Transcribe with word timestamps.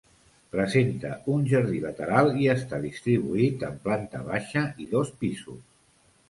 Presenta 0.53 1.09
un 1.33 1.43
jardí 1.51 1.81
lateral 1.83 2.29
i 2.45 2.47
està 2.53 2.79
distribuït 2.87 3.67
en 3.69 3.77
planta 3.85 4.23
baixa 4.31 4.65
i 4.87 4.91
dos 4.97 5.15
pisos. 5.23 5.63